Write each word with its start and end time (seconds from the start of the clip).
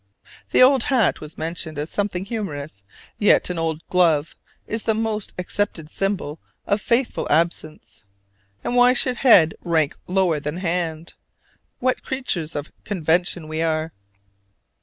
The 0.49 0.63
"old 0.63 0.85
hat" 0.85 1.21
was 1.21 1.37
mentioned 1.37 1.77
as 1.77 1.91
something 1.91 2.25
humorous: 2.25 2.81
yet 3.19 3.51
an 3.51 3.59
old 3.59 3.85
glove 3.87 4.35
is 4.65 4.81
the 4.81 4.95
most 4.95 5.31
accepted 5.37 5.91
symbol 5.91 6.39
of 6.65 6.81
faithful 6.81 7.27
absence: 7.29 8.03
and 8.63 8.75
why 8.75 8.93
should 8.93 9.17
head 9.17 9.53
rank 9.63 9.95
lower 10.07 10.39
than 10.39 10.57
hand? 10.57 11.13
What 11.77 12.01
creatures 12.01 12.55
of 12.55 12.71
convention 12.83 13.47
we 13.47 13.61
are! 13.61 13.91